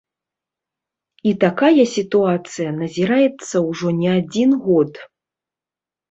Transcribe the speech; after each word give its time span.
І 1.31 1.33
такая 1.43 1.83
сітуацыя 1.95 2.69
назіраецца 2.77 3.55
ўжо 3.69 3.87
не 3.99 4.09
адзін 4.21 4.55
год. 4.69 4.91